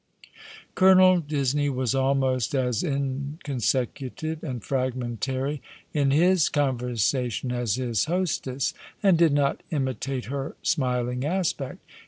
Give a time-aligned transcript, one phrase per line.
[0.73, 5.61] Colonel Disney was almost as inconsecutive and fragmentary
[5.93, 11.85] in his conversation as his hostess, and did not imitate her smiling aspect.